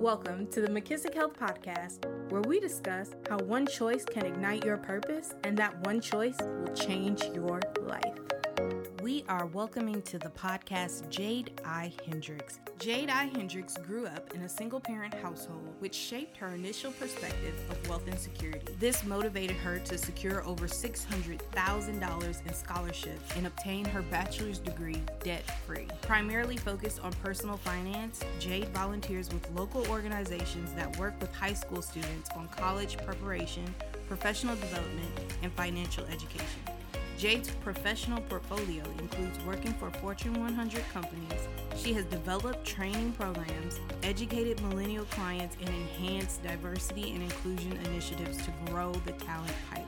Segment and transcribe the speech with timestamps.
[0.00, 4.78] Welcome to the McKissick Health Podcast, where we discuss how one choice can ignite your
[4.78, 8.39] purpose and that one choice will change your life.
[9.00, 11.90] We are welcoming to the podcast Jade I.
[12.06, 12.60] Hendricks.
[12.78, 13.30] Jade I.
[13.34, 18.06] Hendricks grew up in a single parent household, which shaped her initial perspective of wealth
[18.08, 18.74] and security.
[18.78, 25.44] This motivated her to secure over $600,000 in scholarships and obtain her bachelor's degree debt
[25.66, 25.86] free.
[26.02, 31.80] Primarily focused on personal finance, Jade volunteers with local organizations that work with high school
[31.80, 33.64] students on college preparation,
[34.08, 35.08] professional development,
[35.42, 36.69] and financial education.
[37.20, 41.48] Jade's professional portfolio includes working for Fortune 100 companies.
[41.76, 48.52] She has developed training programs, educated millennial clients, and enhanced diversity and inclusion initiatives to
[48.64, 49.79] grow the talent pipeline.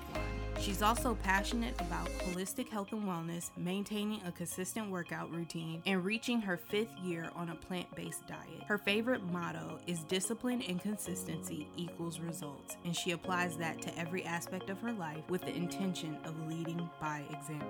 [0.63, 6.41] She's also passionate about holistic health and wellness, maintaining a consistent workout routine, and reaching
[6.41, 8.63] her fifth year on a plant based diet.
[8.69, 14.25] Her favorite motto is discipline and consistency equals results, and she applies that to every
[14.25, 17.67] aspect of her life with the intention of leading by example.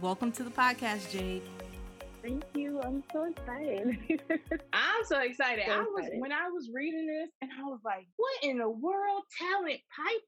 [0.00, 1.42] Welcome to the podcast, Jade.
[2.20, 2.80] Thank you.
[2.82, 3.96] I'm so excited.
[4.72, 5.66] I'm so excited.
[5.68, 6.20] So I was excited.
[6.20, 9.78] when I was reading this and I was like, what in the world talent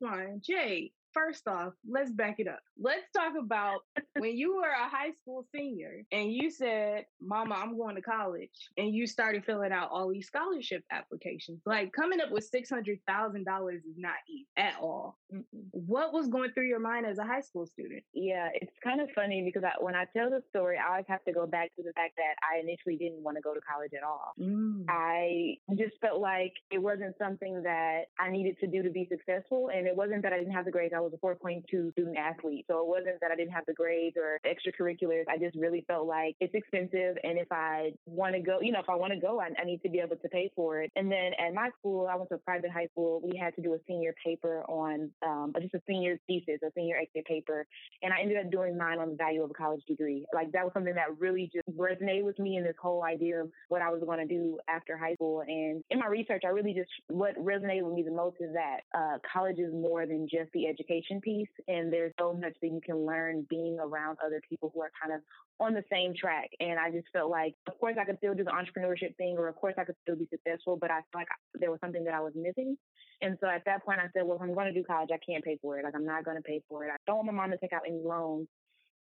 [0.00, 0.92] pipeline, Jade?
[1.15, 2.61] First off, let's back it up.
[2.79, 3.81] Let's talk about
[4.19, 8.51] when you were a high school senior and you said, Mama, I'm going to college,
[8.77, 11.61] and you started filling out all these scholarship applications.
[11.65, 15.19] Like coming up with $600,000 is not easy at all.
[15.33, 15.45] Mm-mm.
[15.71, 18.03] What was going through your mind as a high school student?
[18.12, 21.25] Yeah, it's kind of funny because I, when I tell the story, I always have
[21.25, 23.93] to go back to the fact that I initially didn't want to go to college
[23.97, 24.33] at all.
[24.41, 24.84] Mm.
[24.89, 29.71] I just felt like it wasn't something that I needed to do to be successful.
[29.75, 30.95] And it wasn't that I didn't have the grades.
[30.97, 32.64] I was a 4.2 student athlete.
[32.69, 35.24] So it wasn't that I didn't have the grades or extracurriculars.
[35.28, 37.16] I just really felt like it's expensive.
[37.22, 39.64] And if I want to go, you know, if I want to go, I, I
[39.64, 40.91] need to be able to pay for it.
[40.97, 43.20] And then at my school, I went to a private high school.
[43.22, 46.97] We had to do a senior paper on um, just a senior thesis, a senior
[46.97, 47.66] exit paper.
[48.02, 50.25] And I ended up doing mine on the value of a college degree.
[50.34, 53.50] Like that was something that really just resonated with me in this whole idea of
[53.69, 55.43] what I was going to do after high school.
[55.47, 58.81] And in my research, I really just, what resonated with me the most is that
[58.97, 61.49] uh, college is more than just the education piece.
[61.69, 65.15] And there's so much that you can learn being around other people who are kind
[65.15, 65.21] of
[65.60, 66.50] on the same track.
[66.60, 69.49] And I just felt like, of course, I could still do the entrepreneurship thing, or
[69.49, 72.15] of course, I could still be successful, but I felt like there was something that
[72.15, 72.77] I was missing.
[73.22, 75.19] And so at that point, I said, well, if I'm going to do college, I
[75.25, 75.84] can't pay for it.
[75.84, 76.91] Like, I'm not going to pay for it.
[76.93, 78.49] I don't want my mom to take out any loans.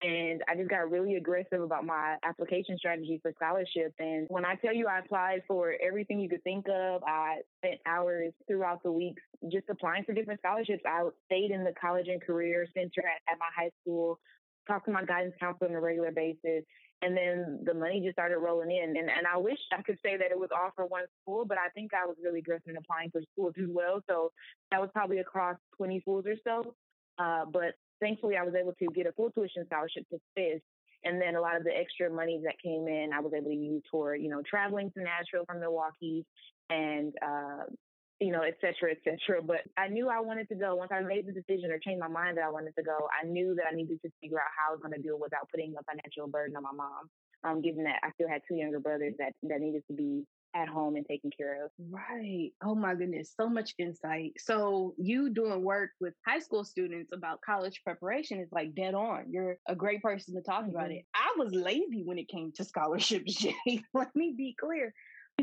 [0.03, 3.93] And I just got really aggressive about my application strategy for scholarship.
[3.99, 7.79] And when I tell you I applied for everything you could think of, I spent
[7.85, 10.81] hours throughout the weeks just applying for different scholarships.
[10.87, 14.19] I stayed in the college and career center at, at my high school,
[14.67, 16.65] talked to my guidance counselor on a regular basis.
[17.03, 18.95] And then the money just started rolling in.
[18.97, 21.57] And, and I wish I could say that it was all for one school, but
[21.59, 24.01] I think I was really aggressive in applying for schools as well.
[24.09, 24.31] So
[24.71, 26.75] that was probably across 20 schools or so.
[27.17, 30.61] Uh, but thankfully, I was able to get a full tuition scholarship to FISK.
[31.03, 33.55] And then a lot of the extra money that came in, I was able to
[33.55, 36.25] use toward, you know, traveling to Nashville from Milwaukee
[36.69, 37.63] and, uh,
[38.19, 39.41] you know, et cetera, et cetera.
[39.41, 40.75] But I knew I wanted to go.
[40.75, 43.25] Once I made the decision or changed my mind that I wanted to go, I
[43.25, 45.49] knew that I needed to figure out how I was going to do it without
[45.49, 47.09] putting a financial burden on my mom.
[47.43, 50.67] Um, given that I still had two younger brothers that, that needed to be at
[50.67, 51.71] home and taken care of.
[51.89, 52.51] Right.
[52.63, 53.33] Oh my goodness.
[53.39, 54.33] So much insight.
[54.37, 59.25] So you doing work with high school students about college preparation is like dead on.
[59.29, 60.75] You're a great person to talk mm-hmm.
[60.75, 61.05] about it.
[61.13, 63.55] I was lazy when it came to scholarships, Jay.
[63.93, 64.93] Let me be clear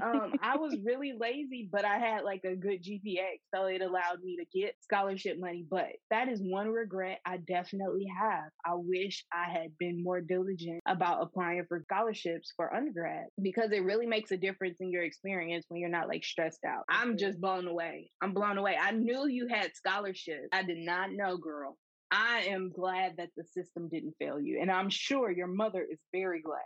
[0.02, 4.22] um, I was really lazy, but I had like a good GPA, so it allowed
[4.22, 5.64] me to get scholarship money.
[5.68, 8.50] But that is one regret I definitely have.
[8.64, 13.84] I wish I had been more diligent about applying for scholarships for undergrad because it
[13.84, 16.84] really makes a difference in your experience when you're not like stressed out.
[16.88, 18.10] I'm just blown away.
[18.22, 18.76] I'm blown away.
[18.80, 20.48] I knew you had scholarships.
[20.52, 21.76] I did not know, girl.
[22.10, 24.60] I am glad that the system didn't fail you.
[24.60, 26.58] And I'm sure your mother is very glad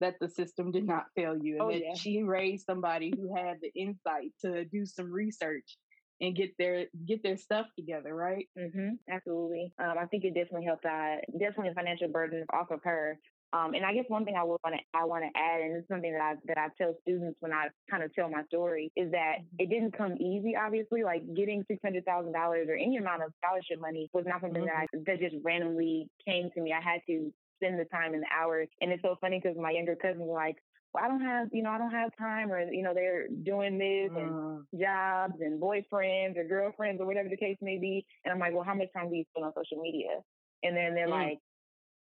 [0.00, 1.94] that the system did not fail you and oh, that yeah.
[1.94, 5.76] she raised somebody who had the insight to do some research
[6.20, 8.48] and get their get their stuff together, right?
[8.58, 9.72] Mm-hmm, absolutely.
[9.78, 10.86] Um, I think it definitely helped.
[10.86, 13.18] I definitely a financial burden off of her.
[13.52, 15.88] Um, and I guess one thing I want to I want to add, and it's
[15.88, 19.10] something that I that I tell students when I kind of tell my story, is
[19.12, 19.56] that mm-hmm.
[19.58, 20.56] it didn't come easy.
[20.56, 24.40] Obviously, like getting six hundred thousand dollars or any amount of scholarship money was not
[24.40, 24.96] something mm-hmm.
[24.96, 26.72] that I that just randomly came to me.
[26.72, 28.68] I had to spend the time and the hours.
[28.80, 30.56] And it's so funny because my younger cousins are like,
[30.92, 33.78] well, I don't have, you know, I don't have time, or you know, they're doing
[33.78, 34.62] this and mm.
[34.80, 38.06] jobs and boyfriends or girlfriends or whatever the case may be.
[38.24, 40.20] And I'm like, well, how much time do you spend on social media?
[40.62, 41.26] And then they're mm.
[41.26, 41.38] like,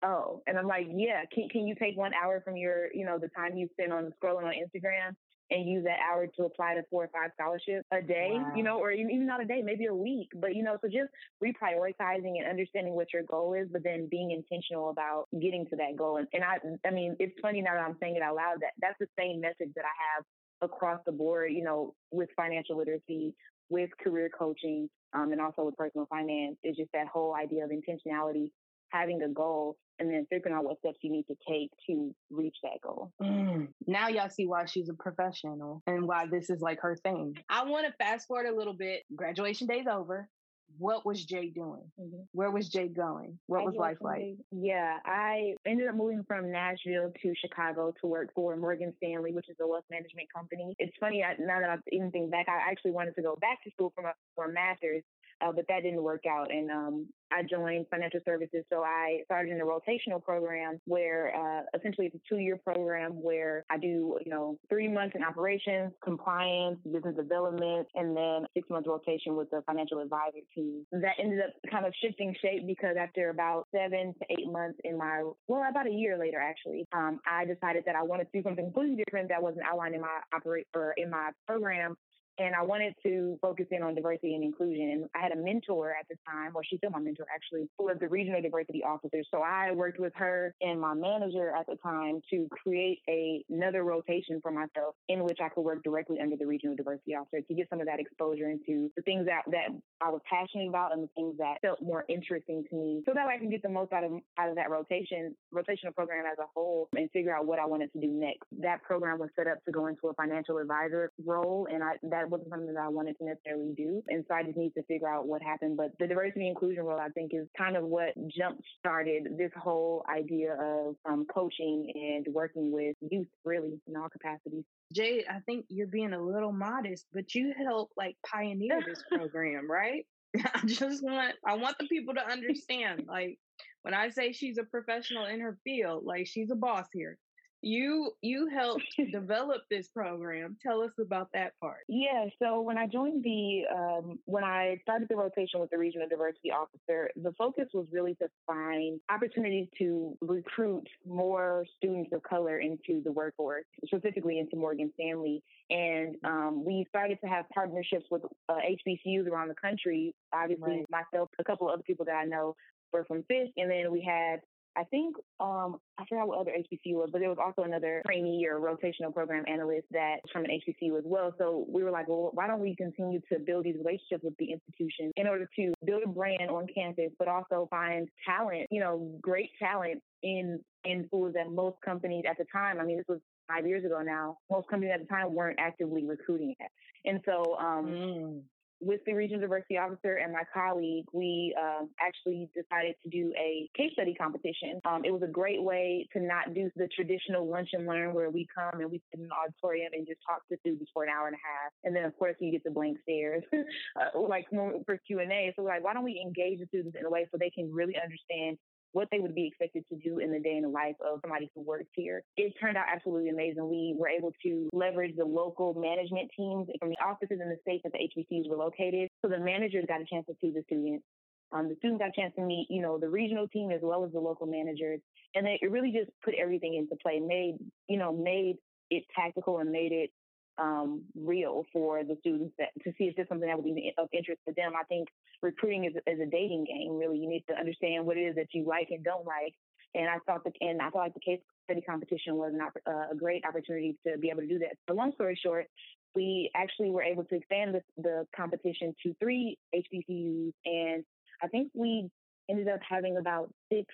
[0.03, 3.17] oh, and I'm like, yeah, can can you take one hour from your, you know,
[3.17, 5.15] the time you spend on scrolling on Instagram
[5.51, 8.51] and use that hour to apply to four or five scholarships a day, wow.
[8.55, 10.29] you know, or even not a day, maybe a week.
[10.35, 11.11] But, you know, so just
[11.43, 15.95] reprioritizing and understanding what your goal is, but then being intentional about getting to that
[15.97, 16.17] goal.
[16.17, 16.57] And, and I,
[16.87, 19.39] I mean, it's funny now that I'm saying it out loud that that's the same
[19.39, 20.25] message that I have
[20.61, 23.35] across the board, you know, with financial literacy,
[23.69, 26.57] with career coaching, um, and also with personal finance.
[26.63, 28.51] It's just that whole idea of intentionality,
[28.89, 32.57] having a goal, and then figuring out what steps you need to take to reach
[32.63, 33.11] that goal.
[33.21, 33.69] Mm.
[33.87, 37.37] Now y'all see why she's a professional and why this is like her thing.
[37.49, 39.03] I want to fast forward a little bit.
[39.15, 40.29] Graduation day's over
[40.77, 41.83] what was Jay doing?
[41.99, 42.23] Mm-hmm.
[42.33, 43.39] Where was Jay going?
[43.47, 44.35] What I was life like?
[44.51, 49.49] Yeah, I ended up moving from Nashville to Chicago to work for Morgan Stanley, which
[49.49, 50.75] is a wealth management company.
[50.79, 53.63] It's funny I, now that I even think back, I actually wanted to go back
[53.63, 55.03] to school for, a for a master's,
[55.41, 56.51] uh, but that didn't work out.
[56.51, 58.63] And um, I joined financial services.
[58.71, 63.21] So I started in a rotational program where uh, essentially it's a two year program
[63.21, 68.69] where I do, you know, three months in operations, compliance, business development, and then six
[68.69, 70.85] months rotation with the financial advisor team.
[70.91, 74.97] That ended up kind of shifting shape because after about seven to eight months in
[74.97, 78.43] my, well, about a year later, actually, um, I decided that I wanted to do
[78.43, 81.97] something completely different that wasn't outlined in my operate or in my program
[82.37, 84.89] and I wanted to focus in on diversity and inclusion.
[84.91, 87.85] And I had a mentor at the time, or she's still my mentor actually, who
[87.85, 89.23] was the regional diversity officer.
[89.31, 93.83] So I worked with her and my manager at the time to create a, another
[93.83, 97.53] rotation for myself in which I could work directly under the regional diversity officer to
[97.53, 99.69] get some of that exposure into the things that, that
[100.01, 103.01] I was passionate about and the things that felt more interesting to me.
[103.05, 105.93] So that way I can get the most out of out of that rotation, rotational
[105.93, 108.43] program as a whole and figure out what I wanted to do next.
[108.59, 112.24] That program was set up to go into a financial advisor role and I that
[112.25, 114.01] that wasn't something that I wanted to necessarily do.
[114.07, 115.77] And so I just need to figure out what happened.
[115.77, 120.03] But the diversity inclusion role, I think, is kind of what jump started this whole
[120.09, 124.63] idea of um, coaching and working with youth, really, in all capacities.
[124.93, 129.69] Jay, I think you're being a little modest, but you helped like pioneer this program,
[129.69, 130.05] right?
[130.37, 133.37] I just want I want the people to understand like
[133.83, 137.17] when I say she's a professional in her field, like she's a boss here
[137.61, 140.57] you you helped develop this program.
[140.61, 141.81] Tell us about that part.
[141.87, 146.07] Yeah, so when I joined the um, when I started the rotation with the regional
[146.07, 152.59] diversity officer, the focus was really to find opportunities to recruit more students of color
[152.59, 155.41] into the workforce, specifically into Morgan Stanley.
[155.69, 158.57] And um, we started to have partnerships with uh,
[158.87, 160.13] HBCUs around the country.
[160.33, 161.05] Obviously, right.
[161.11, 162.55] myself, a couple of other people that I know
[162.93, 164.41] were from Fisk, and then we had
[164.77, 168.45] I think um, I forgot what other HBCU was, but there was also another trainee
[168.49, 171.33] or rotational program analyst that was from an HBCU as well.
[171.37, 174.51] So we were like, well, why don't we continue to build these relationships with the
[174.51, 179.17] institution in order to build a brand on campus, but also find talent, you know,
[179.21, 182.79] great talent in in schools that most companies at the time.
[182.79, 184.37] I mean, this was five years ago now.
[184.51, 186.71] Most companies at the time weren't actively recruiting it,
[187.05, 188.41] and so um, mm
[188.81, 193.69] with the regional diversity officer and my colleague, we um, actually decided to do a
[193.75, 194.79] case study competition.
[194.85, 198.29] Um, it was a great way to not do the traditional lunch and learn where
[198.29, 201.09] we come and we sit in the auditorium and just talk to students for an
[201.09, 204.45] hour and a half, and then of course you get the blank stares, uh, like
[204.49, 205.53] for Q and A.
[205.55, 207.95] So like, why don't we engage the students in a way so they can really
[208.01, 208.57] understand
[208.95, 211.51] what they would be expected to do in the day in the life of somebody
[211.53, 212.23] who works here.
[212.37, 213.67] It turned out absolutely amazing.
[213.67, 217.83] We were able to leverage the local management teams from the offices in the states
[217.83, 219.09] that the HBCUs were located.
[219.21, 221.03] So the managers got a chance to see the students.
[221.51, 224.05] Um, the students got a chance to meet, you know, the regional team as well
[224.05, 225.01] as the local managers.
[225.35, 227.57] And it really just put everything into play, made,
[227.89, 228.55] you know, made
[228.89, 230.09] it tactical and made it
[230.57, 234.07] um, real for the students that, to see if there's something that would be of
[234.13, 234.73] interest to them.
[234.79, 235.09] I think
[235.41, 236.97] recruiting is, is a dating game.
[236.97, 239.53] Really, you need to understand what it is that you like and don't like.
[239.93, 243.11] And I thought the and I felt like the case study competition was an, uh,
[243.11, 244.75] a great opportunity to be able to do that.
[244.87, 245.67] So long story short,
[246.15, 251.03] we actually were able to expand the, the competition to three HBCUs, and
[251.41, 252.09] I think we
[252.49, 253.87] ended up having about six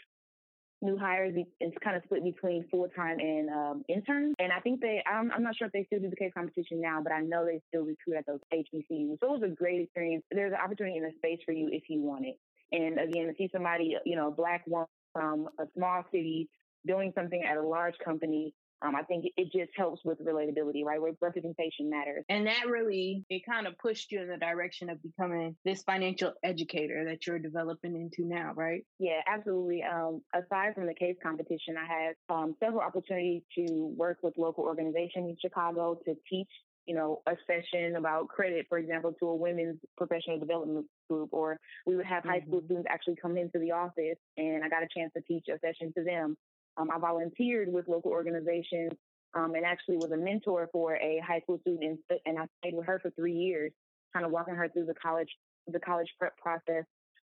[0.81, 1.33] new hires.
[1.59, 4.35] It's kind of split between full time and um, interns.
[4.39, 6.81] And I think they, I'm, I'm, not sure if they still do the case competition
[6.81, 9.19] now, but I know they still recruit at those HBCUs.
[9.19, 10.23] So it was a great experience.
[10.31, 12.37] There's an opportunity in a space for you if you want it.
[12.71, 16.49] And again, to see somebody, you know, a black woman from a small city
[16.87, 21.01] doing something at a large company um, I think it just helps with relatability, right?
[21.01, 22.25] Where representation matters.
[22.29, 26.33] And that really, it kind of pushed you in the direction of becoming this financial
[26.43, 28.83] educator that you're developing into now, right?
[28.99, 29.83] Yeah, absolutely.
[29.83, 34.63] Um, aside from the case competition, I had um, several opportunities to work with local
[34.63, 36.49] organizations in Chicago to teach
[36.87, 41.57] you know, a session about credit, for example, to a women's professional development group, or
[41.85, 42.29] we would have mm-hmm.
[42.29, 42.65] high school mm-hmm.
[42.65, 45.93] students actually come into the office and I got a chance to teach a session
[45.95, 46.35] to them
[46.77, 48.91] um, I volunteered with local organizations
[49.33, 52.75] um, and actually was a mentor for a high school student, and, and I stayed
[52.75, 53.71] with her for three years,
[54.13, 55.29] kind of walking her through the college
[55.67, 56.85] the college prep process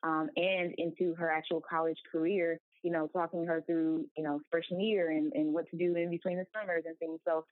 [0.02, 2.58] um, and into her actual college career.
[2.82, 6.10] You know, talking her through you know freshman year and, and what to do in
[6.10, 7.18] between the summers and things.
[7.26, 7.44] So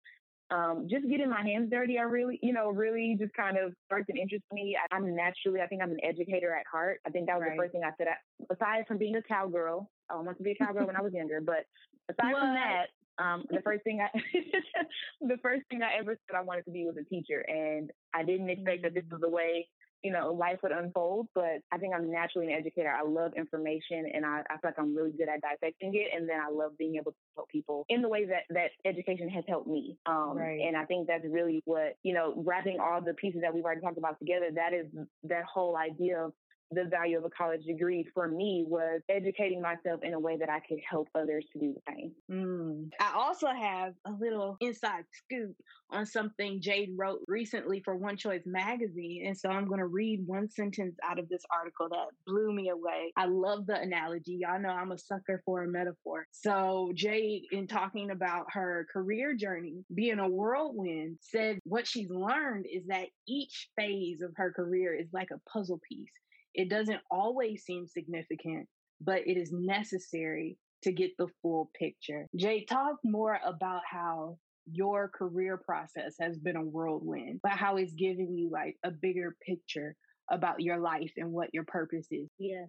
[0.51, 4.11] um, just getting my hands dirty, I really, you know, really just kind of sparked
[4.11, 4.77] an interest in me.
[4.77, 7.01] I, am naturally, I think I'm an educator at heart.
[7.07, 7.57] I think that was right.
[7.57, 8.09] the first thing I said.
[8.09, 11.13] I, aside from being a cowgirl, I wanted to be a cowgirl when I was
[11.13, 11.67] younger, but
[12.09, 12.41] aside what?
[12.41, 12.87] from that,
[13.19, 14.09] um, the first thing I,
[15.21, 18.23] the first thing I ever said I wanted to be was a teacher, and I
[18.25, 19.69] didn't expect that this was the way
[20.05, 21.29] you know, life would unfold.
[21.35, 22.91] But I think I'm naturally an educator.
[22.91, 26.15] I love information and I, I feel like I'm really good at dissecting it.
[26.15, 29.29] And then I love being able to help people in the way that, that education
[29.31, 29.97] has helped me.
[30.05, 30.61] Um, right.
[30.61, 33.81] And I think that's really what, you know, wrapping all the pieces that we've already
[33.81, 34.87] talked about together, that is
[35.25, 36.33] that whole idea of
[36.71, 40.51] the value of a college degree for me was educating myself in a way that
[40.51, 42.13] I could help others to do the same.
[42.31, 42.91] Mm.
[43.01, 45.55] I also have a little inside scoop
[45.91, 49.25] on something Jade wrote recently for One Choice magazine.
[49.27, 52.71] And so I'm going to read one sentence out of this article that blew me
[52.71, 53.13] away.
[53.17, 54.39] I love the analogy.
[54.41, 56.27] Y'all know I'm a sucker for a metaphor.
[56.33, 62.67] So Jade, in talking about her career journey, being a whirlwind, said what she's learned
[62.73, 66.11] is that each phase of her career is like a puzzle piece.
[66.55, 68.69] It doesn't always seem significant,
[69.01, 72.27] but it is necessary to get the full picture.
[72.37, 74.39] Jay, talk more about how
[74.71, 79.37] your career process has been a whirlwind, but how it's given you like a bigger
[79.47, 79.95] picture
[80.31, 82.29] about your life and what your purpose is.
[82.39, 82.67] Yeah.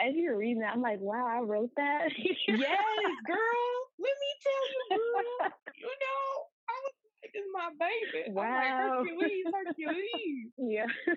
[0.00, 2.08] As you're reading that, I'm like, wow, I wrote that.
[2.18, 2.58] yes,
[3.26, 3.76] girl.
[3.98, 5.50] Let me tell you, girl.
[5.76, 6.49] you know,
[7.34, 8.32] is my baby.
[8.32, 8.44] Wow.
[8.44, 10.46] I'm like, Hercules, Hercules.
[10.58, 10.86] yeah,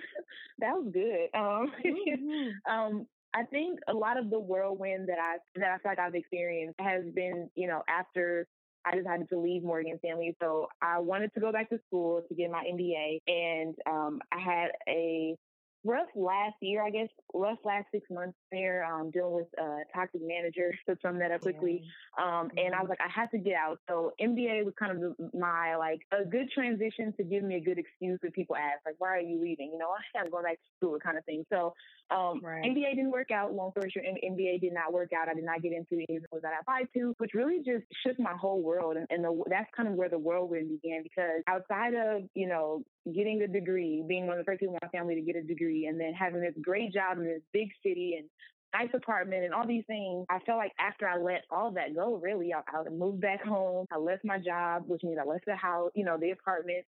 [0.60, 1.29] that was good.
[1.34, 2.72] Um, mm-hmm.
[2.72, 6.15] um, I think a lot of the whirlwind that I that I feel like I've
[6.15, 8.48] experienced has been, you know, after
[8.86, 10.36] I decided to leave Morgan Stanley.
[10.41, 14.39] So I wanted to go back to school to get my MBA, and um, I
[14.39, 15.36] had a
[15.84, 20.22] rough last year, I guess, rough last six months there, um, dealing with a toxic
[20.24, 21.84] manager to sum that up quickly.
[22.22, 23.80] Um, and I was like, I have to get out.
[23.90, 27.78] So MBA was kind of my like a good transition to give me a good
[27.78, 29.72] excuse when people ask, like, why are you leaving?
[29.74, 31.46] You know, I'm going back to school kind of thing.
[31.52, 31.74] So
[32.13, 32.63] um, right.
[32.63, 33.53] MBA didn't work out.
[33.53, 35.29] Long story short, MBA did not work out.
[35.29, 38.20] I did not get into the was that I applied to, which really just shook
[38.20, 38.98] my whole world.
[38.98, 42.84] And, and the, that's kind of where the whirlwind began because outside of, you know,
[43.13, 45.43] getting a degree, being one of the first people in my family to get a
[45.43, 48.29] degree, and then having this great job in this big city and
[48.74, 50.25] nice apartment and all these things.
[50.29, 53.86] I felt like after I let all that go, really, I, I moved back home.
[53.91, 56.86] I left my job, which means I left the house, you know, the apartment.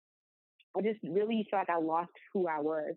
[0.78, 2.96] I just really felt like I lost who I was.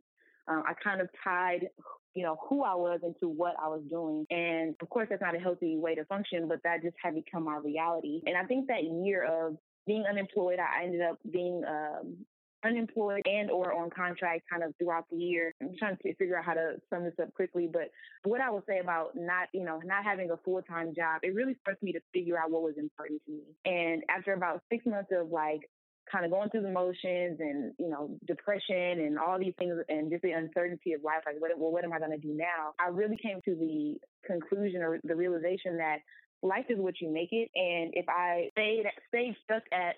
[0.49, 1.69] Um, I kind of tied,
[2.17, 4.27] you know, who I was into what I was doing.
[4.31, 7.45] And of course, that's not a healthy way to function, but that just had become
[7.45, 8.23] my reality.
[8.27, 9.57] And I think that year of
[9.87, 12.17] being unemployed, I ended up being um,
[12.65, 15.53] unemployed and or on contract kind of throughout the year.
[15.61, 17.91] I'm trying to figure out how to sum this up quickly, but
[18.25, 21.57] what I would say about not, you know, not having a full-time job, it really
[21.65, 23.43] forced me to figure out what was important to me.
[23.67, 25.69] And after about six months of like
[26.11, 30.11] kind of going through the motions and you know depression and all these things and
[30.11, 32.75] just the uncertainty of life like what well what am i going to do now?
[32.79, 33.97] I really came to the
[34.27, 35.99] conclusion or the realization that
[36.43, 37.51] life is what you make it.
[37.55, 39.97] And if i stayed stayed stuck at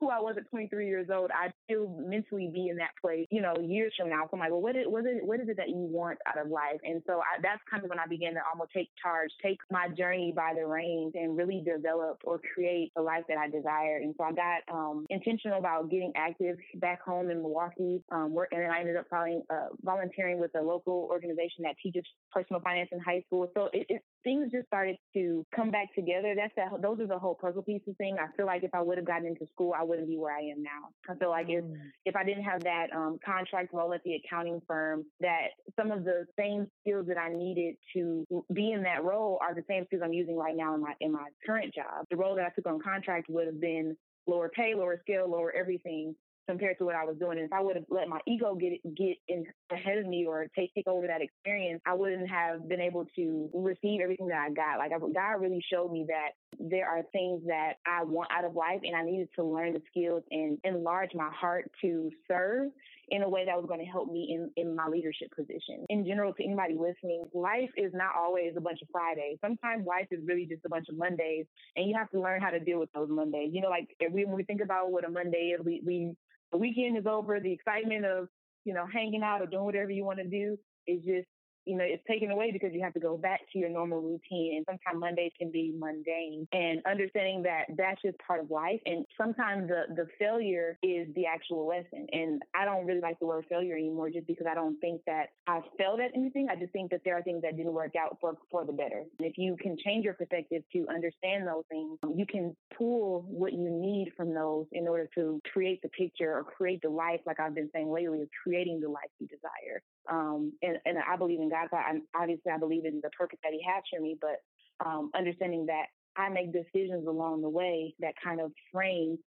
[0.00, 3.42] who I was at 23 years old, I'd still mentally be in that place, you
[3.42, 4.24] know, years from now.
[4.24, 6.40] So I'm like, well, what is, what is, what is it that you want out
[6.40, 6.80] of life?
[6.82, 9.88] And so I, that's kind of when I began to almost take charge, take my
[9.88, 13.98] journey by the reins and really develop or create the life that I desire.
[13.98, 18.02] And so I got um, intentional about getting active back home in Milwaukee.
[18.10, 21.76] Um, work, and then I ended up following, uh, volunteering with a local organization that
[21.82, 23.50] teaches personal finance in high school.
[23.54, 26.34] So it, it things just started to come back together.
[26.36, 26.82] That's that.
[26.82, 28.16] Those are the whole puzzle pieces thing.
[28.18, 30.40] I feel like if I would have gotten into school, I wouldn't be where I
[30.40, 30.88] am now.
[31.08, 31.58] I feel like mm.
[31.58, 31.64] if
[32.06, 35.48] if I didn't have that um, contract role at the accounting firm, that
[35.78, 39.64] some of the same skills that I needed to be in that role are the
[39.68, 42.06] same skills I'm using right now in my in my current job.
[42.10, 43.96] The role that I took on contract would have been
[44.26, 46.14] lower pay, lower skill, lower everything
[46.50, 47.38] compared to what I was doing.
[47.38, 50.46] And if I would have let my ego get get in ahead of me or
[50.56, 54.50] take take over that experience, I wouldn't have been able to receive everything that I
[54.50, 54.78] got.
[54.78, 58.80] Like God really showed me that there are things that I want out of life,
[58.82, 62.70] and I needed to learn the skills and enlarge my heart to serve
[63.08, 65.84] in a way that was going to help me in, in my leadership position.
[65.88, 69.38] In general, to anybody listening, life is not always a bunch of Fridays.
[69.40, 72.50] Sometimes life is really just a bunch of Mondays, and you have to learn how
[72.50, 73.50] to deal with those Mondays.
[73.52, 76.14] You know, like when we think about what a Monday is, we, we
[76.52, 77.40] the weekend is over.
[77.40, 78.28] The excitement of,
[78.64, 81.28] you know, hanging out or doing whatever you want to do is just
[81.64, 84.56] you know, it's taken away because you have to go back to your normal routine.
[84.56, 86.46] And sometimes Mondays can be mundane.
[86.52, 88.80] And understanding that that's just part of life.
[88.86, 92.06] And sometimes the, the failure is the actual lesson.
[92.12, 95.28] And I don't really like the word failure anymore just because I don't think that
[95.46, 96.48] I failed at anything.
[96.50, 99.04] I just think that there are things that didn't work out for, for the better.
[99.18, 103.24] And if you can change your perspective to understand those things, um, you can pull
[103.28, 107.20] what you need from those in order to create the picture or create the life,
[107.26, 109.82] like I've been saying lately, of creating the life you desire.
[110.08, 111.68] Um, and, and I believe in God.
[111.72, 114.38] I, obviously, I believe in the purpose that He has for me, but
[114.84, 119.18] um, understanding that I make decisions along the way that kind of frame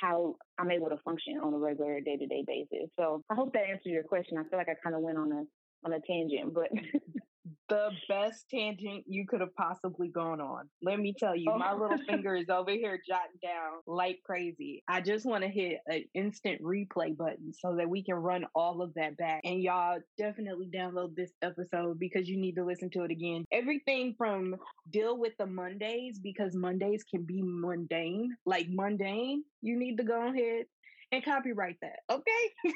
[0.00, 2.88] how I'm able to function on a regular day to day basis.
[2.98, 4.38] So I hope that answers your question.
[4.38, 5.44] I feel like I kind of went on a
[5.84, 6.68] on a tangent, but
[7.68, 10.68] the best tangent you could have possibly gone on.
[10.82, 11.58] Let me tell you, oh.
[11.58, 12.06] my little oh.
[12.06, 14.82] finger is over here jotting down like crazy.
[14.88, 18.82] I just want to hit an instant replay button so that we can run all
[18.82, 19.40] of that back.
[19.44, 23.44] And y'all definitely download this episode because you need to listen to it again.
[23.52, 24.56] Everything from
[24.90, 29.44] deal with the Mondays because Mondays can be mundane, like mundane.
[29.62, 30.66] You need to go ahead
[31.12, 32.00] and copyright that.
[32.10, 32.74] Okay.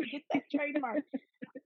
[0.10, 1.02] Get that trademark.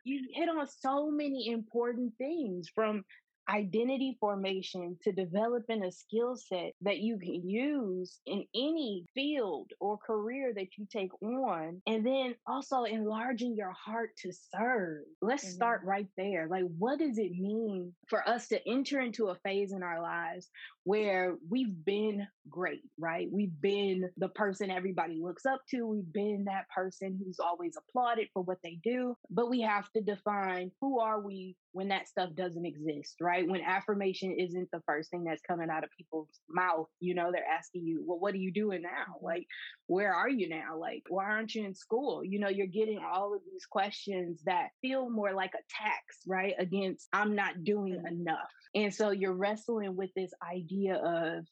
[0.04, 3.04] you hit on so many important things from
[3.50, 9.98] identity formation to developing a skill set that you can use in any field or
[9.98, 11.82] career that you take on.
[11.86, 15.02] And then also enlarging your heart to serve.
[15.20, 15.54] Let's mm-hmm.
[15.54, 16.46] start right there.
[16.48, 20.48] Like, what does it mean for us to enter into a phase in our lives
[20.84, 23.28] where we've been great, right?
[23.30, 25.86] We've been the person everybody looks up to.
[25.86, 29.16] We've been that person who's always applauded for what they do.
[29.30, 33.39] But we have to define who are we when that stuff doesn't exist, right?
[33.48, 37.44] When affirmation isn't the first thing that's coming out of people's mouth, you know, they're
[37.44, 39.16] asking you, well, what are you doing now?
[39.22, 39.46] Like,
[39.86, 40.78] where are you now?
[40.78, 42.24] Like, why aren't you in school?
[42.24, 46.54] You know, you're getting all of these questions that feel more like a tax, right?
[46.58, 48.06] Against, I'm not doing mm-hmm.
[48.06, 48.50] enough.
[48.74, 51.44] And so you're wrestling with this idea of,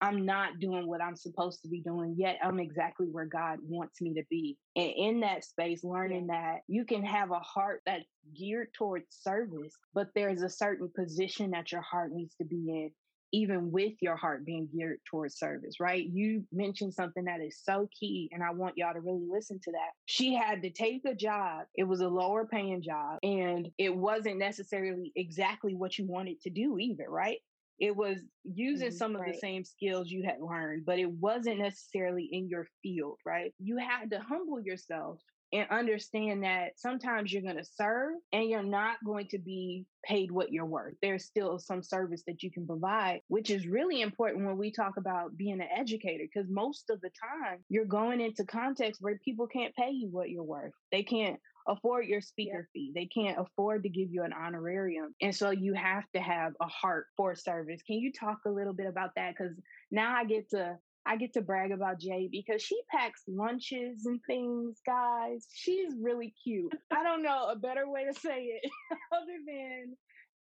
[0.00, 4.00] I'm not doing what I'm supposed to be doing, yet I'm exactly where God wants
[4.00, 4.58] me to be.
[4.76, 8.04] And in that space, learning that you can have a heart that's
[8.38, 12.90] geared towards service, but there's a certain position that your heart needs to be in,
[13.32, 16.04] even with your heart being geared towards service, right?
[16.04, 19.72] You mentioned something that is so key, and I want y'all to really listen to
[19.72, 19.92] that.
[20.04, 24.38] She had to take a job, it was a lower paying job, and it wasn't
[24.38, 27.38] necessarily exactly what you wanted to do either, right?
[27.78, 29.32] It was using mm-hmm, some of right.
[29.32, 33.52] the same skills you had learned, but it wasn't necessarily in your field, right?
[33.58, 35.20] You had to humble yourself
[35.52, 40.30] and understand that sometimes you're going to serve and you're not going to be paid
[40.30, 40.94] what you're worth.
[41.02, 44.96] There's still some service that you can provide, which is really important when we talk
[44.96, 49.46] about being an educator, because most of the time you're going into contexts where people
[49.46, 50.72] can't pay you what you're worth.
[50.90, 52.80] They can't afford your speaker yeah.
[52.80, 52.92] fee.
[52.94, 55.14] They can't afford to give you an honorarium.
[55.20, 57.80] And so you have to have a heart for service.
[57.86, 59.34] Can you talk a little bit about that?
[59.36, 59.54] Because
[59.90, 64.20] now I get to I get to brag about Jay because she packs lunches and
[64.26, 65.46] things, guys.
[65.52, 66.72] She's really cute.
[66.90, 68.70] I don't know a better way to say it
[69.12, 69.96] other than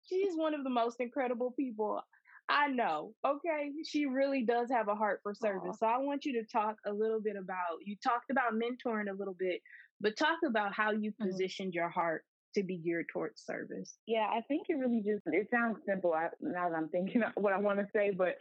[0.06, 2.02] she's one of the most incredible people
[2.50, 3.14] I know.
[3.24, 3.70] Okay.
[3.86, 5.76] She really does have a heart for service.
[5.76, 5.78] Aww.
[5.78, 9.14] So I want you to talk a little bit about you talked about mentoring a
[9.14, 9.62] little bit,
[10.00, 11.26] but talk about how you mm-hmm.
[11.26, 11.76] positioned mm-hmm.
[11.76, 13.96] your heart to be geared towards service.
[14.06, 17.52] Yeah, I think it really just it sounds simple now that I'm thinking about what
[17.52, 18.36] I want to say, but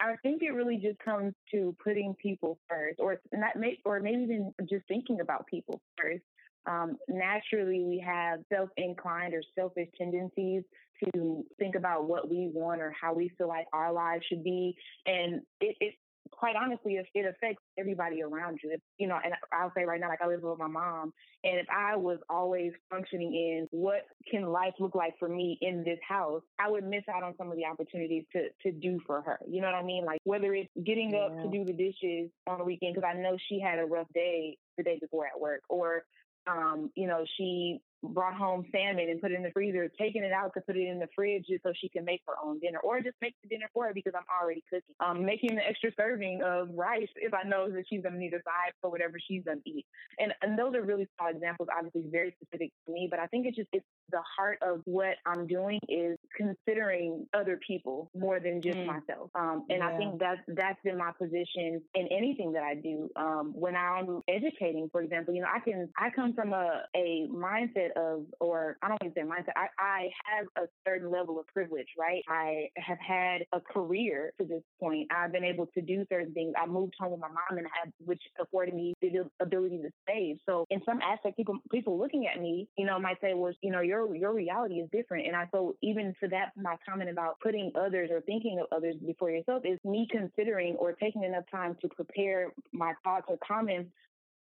[0.00, 3.52] I think it really just comes to putting people first, or not,
[3.84, 6.24] or maybe even just thinking about people first.
[6.66, 10.62] Um, naturally, we have self-inclined or selfish tendencies
[11.04, 14.74] to think about what we want or how we feel like our lives should be,
[15.06, 15.94] and it, it
[16.30, 18.70] quite honestly, it, it affects everybody around you.
[18.72, 21.58] If, you know, and I'll say right now, like I live with my mom, and
[21.58, 25.98] if I was always functioning in what can life look like for me in this
[26.06, 29.38] house, I would miss out on some of the opportunities to to do for her.
[29.48, 30.04] You know what I mean?
[30.04, 31.26] Like whether it's getting yeah.
[31.26, 34.08] up to do the dishes on the weekend because I know she had a rough
[34.14, 36.04] day the day before at work, or
[36.46, 37.80] um, you know, she
[38.12, 40.86] brought home salmon and put it in the freezer, taking it out to put it
[40.88, 43.48] in the fridge just so she can make her own dinner, or just make the
[43.48, 44.94] dinner for her because I'm already cooking.
[45.00, 48.42] Um, making the extra serving of rice if I know that she's gonna need a
[48.42, 49.86] side for whatever she's gonna eat.
[50.18, 53.46] And and those are really small examples, obviously very specific to me, but I think
[53.46, 58.60] it's just it's the heart of what I'm doing is considering other people more than
[58.60, 58.86] just mm.
[58.86, 59.30] myself.
[59.34, 59.88] Um, and yeah.
[59.88, 63.08] I think that's that's been my position in anything that I do.
[63.16, 67.28] Um, when I'm educating, for example, you know, I can I come from a, a
[67.30, 71.46] mindset of, or I don't even say mindset, I, I have a certain level of
[71.48, 72.22] privilege, right?
[72.28, 75.08] I have had a career to this point.
[75.14, 76.54] I've been able to do certain things.
[76.60, 80.36] I moved home with my mom and had, which afforded me the ability to save.
[80.46, 83.70] So in some aspect, people, people looking at me, you know, might say, well, you
[83.70, 85.26] know, your, your reality is different.
[85.26, 88.96] And I, so even to that, my comment about putting others or thinking of others
[89.04, 93.90] before yourself is me considering or taking enough time to prepare my thoughts or comments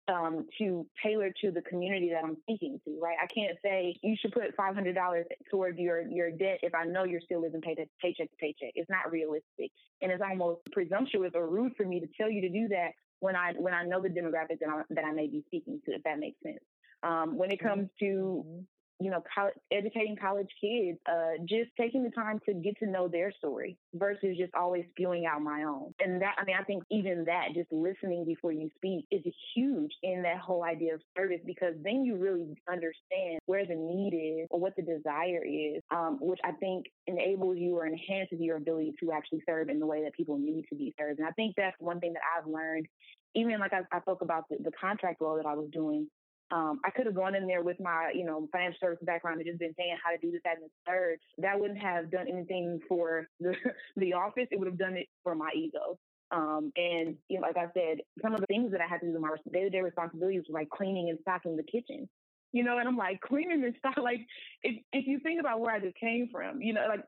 [0.07, 3.17] um, to tailor to the community that I'm speaking to, right?
[3.21, 6.85] I can't say you should put five hundred dollars toward your your debt if I
[6.85, 8.71] know you're still living paycheck paycheck to paycheck.
[8.75, 12.49] It's not realistic, and it's almost presumptuous or rude for me to tell you to
[12.49, 15.43] do that when I when I know the demographic that I, that I may be
[15.47, 16.59] speaking to, if that makes sense.
[17.03, 18.61] Um, when it comes to mm-hmm
[19.01, 23.07] you know, college, educating college kids, uh, just taking the time to get to know
[23.07, 25.93] their story versus just always spewing out my own.
[25.99, 29.23] And that, I mean, I think even that, just listening before you speak is
[29.55, 34.13] huge in that whole idea of service because then you really understand where the need
[34.13, 38.57] is or what the desire is, um, which I think enables you or enhances your
[38.57, 41.17] ability to actually serve in the way that people need to be served.
[41.17, 42.87] And I think that's one thing that I've learned
[43.35, 46.07] even like I, I spoke about the, the contract role that I was doing,
[46.51, 49.47] um, I could have gone in there with my, you know, financial service background and
[49.47, 51.19] just been saying how to do this, that, and the third.
[51.37, 53.55] That wouldn't have done anything for the,
[53.95, 54.47] the office.
[54.51, 55.97] It would have done it for my ego.
[56.31, 59.07] Um, and you know, like I said, some of the things that I had to
[59.07, 62.07] do, in my day-to-day responsibilities were like cleaning and stocking the kitchen.
[62.53, 63.97] You know, and I'm like cleaning and stock.
[63.97, 64.25] Like
[64.63, 67.05] if if you think about where I just came from, you know, like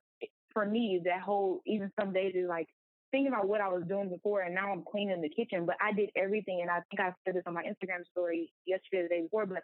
[0.54, 2.68] for me, that whole even some days is like
[3.14, 5.66] thinking about what I was doing before, and now I'm cleaning the kitchen.
[5.66, 9.04] But I did everything, and I think I said this on my Instagram story yesterday,
[9.04, 9.46] the day before.
[9.46, 9.62] But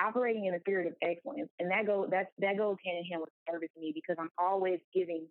[0.00, 3.20] operating in a spirit of excellence, and that go that that goes hand in hand
[3.20, 5.26] with service to me because I'm always giving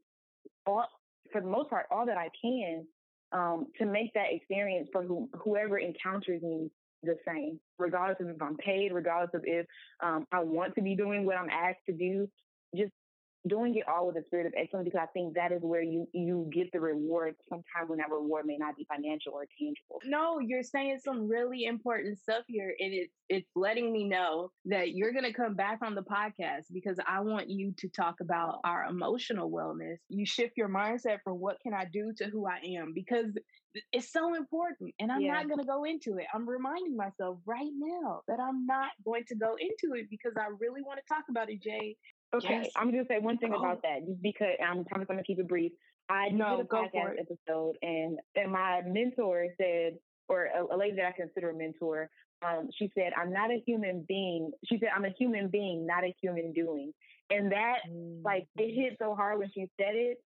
[0.66, 0.86] all,
[1.32, 2.86] for the most part, all that I can
[3.32, 6.70] um, to make that experience for who, whoever encounters me
[7.04, 9.66] the same, regardless of if I'm paid, regardless of if
[10.04, 12.30] um, I want to be doing what I'm asked to do.
[12.76, 12.92] Just
[13.48, 16.08] doing it all with a spirit of excellence because I think that is where you
[16.14, 17.36] you get the reward.
[17.50, 20.00] Sometimes when that reward may not be financial or tangible.
[20.06, 24.92] No, you're saying some really important stuff here, and it's it's letting me know that
[24.92, 28.86] you're gonna come back on the podcast because I want you to talk about our
[28.86, 29.98] emotional wellness.
[30.10, 33.32] You shift your mindset from what can I do to who I am because
[33.94, 35.32] it's so important and i'm yeah.
[35.32, 39.24] not going to go into it i'm reminding myself right now that i'm not going
[39.26, 41.96] to go into it because i really want to talk about it jay
[42.34, 42.72] Okay, yes.
[42.76, 43.60] I'm gonna say one thing oh.
[43.60, 45.72] about that, just because I'm I'm gonna keep it brief.
[46.10, 50.96] I no, did a podcast episode, and and my mentor said, or a, a, lady
[50.98, 52.10] that I consider a mentor,
[52.46, 56.04] um, she said, "I'm not a human being." She said, "I'm a human being, not
[56.04, 56.94] a human doing,"
[57.30, 58.24] and that mm.
[58.24, 60.24] like it hit so hard when she said it,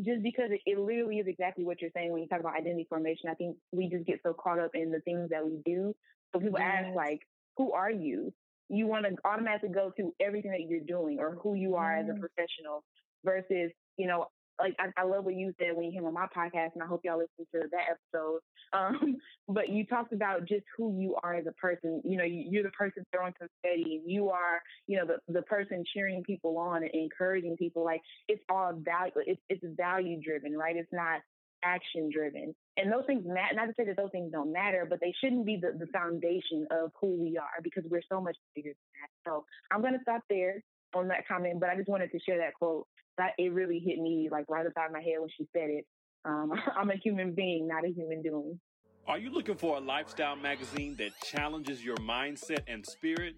[0.00, 2.86] just because it, it literally is exactly what you're saying when you talk about identity
[2.88, 3.30] formation.
[3.30, 5.94] I think we just get so caught up in the things that we do.
[6.32, 6.84] So people yes.
[6.86, 7.20] ask like,
[7.56, 8.32] "Who are you?"
[8.68, 12.02] You want to automatically go to everything that you're doing or who you are mm.
[12.02, 12.20] as a mm.
[12.20, 12.82] professional
[13.24, 14.26] versus, you know,
[14.58, 16.86] like I, I, love what you said when you came on my podcast, and I
[16.86, 18.40] hope y'all listen to that episode.
[18.72, 19.16] Um,
[19.48, 22.02] but you talked about just who you are as a person.
[22.04, 24.02] You know, you, are the person throwing confetti.
[24.04, 27.84] You are, you know, the the person cheering people on and encouraging people.
[27.84, 29.12] Like it's all value.
[29.24, 30.74] It's it's value driven, right?
[30.74, 31.20] It's not
[31.66, 32.54] action driven.
[32.76, 35.44] And those things matter, not to say that those things don't matter, but they shouldn't
[35.44, 39.30] be the, the foundation of who we are because we're so much bigger than that.
[39.30, 40.62] So I'm going to stop there
[40.94, 42.86] on that comment, but I just wanted to share that quote.
[43.18, 45.86] That it really hit me like right inside my head when she said it.
[46.26, 48.60] Um, I'm a human being, not a human doing.
[49.08, 53.36] Are you looking for a lifestyle magazine that challenges your mindset and spirit?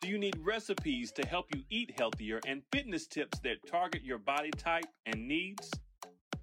[0.00, 4.18] Do you need recipes to help you eat healthier and fitness tips that target your
[4.18, 5.70] body type and needs?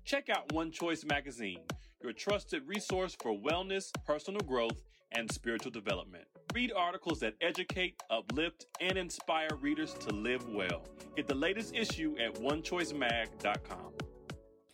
[0.10, 1.60] Check out One Choice Magazine,
[2.02, 6.24] your trusted resource for wellness, personal growth, and spiritual development.
[6.52, 10.84] Read articles that educate, uplift, and inspire readers to live well.
[11.16, 13.92] Get the latest issue at onechoicemag.com.